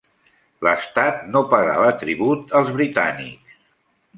L'estat 0.67 1.19
no 1.35 1.43
pagava 1.53 1.91
tribut 2.05 2.57
als 2.61 2.73
britànics. 2.79 3.63